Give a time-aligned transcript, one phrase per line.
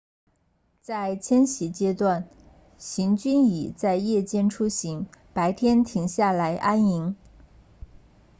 [0.81, 2.27] 在迁徙阶段
[2.79, 7.15] 行军蚁在夜间出行白天停下来安营